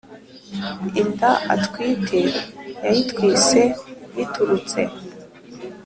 Inda 1.01 1.31
atwite 1.53 2.19
yayitwise 2.85 3.61
biturutse 4.15 4.81